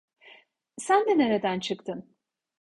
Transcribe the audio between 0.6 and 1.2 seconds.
Sen de